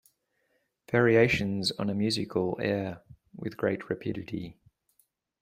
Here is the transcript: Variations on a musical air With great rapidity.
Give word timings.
Variations 0.89 1.71
on 1.73 1.91
a 1.91 1.93
musical 1.93 2.57
air 2.59 3.03
With 3.35 3.55
great 3.55 3.87
rapidity. 3.87 4.57